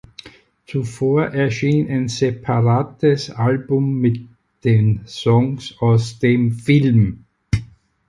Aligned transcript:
Zuvor 0.65 1.27
erschien 1.27 1.87
ein 1.87 2.07
separates 2.07 3.29
Album 3.29 3.99
mit 3.99 4.21
den 4.63 5.01
Songs 5.05 5.75
aus 5.79 6.17
dem 6.17 6.51
Film. 6.53 7.23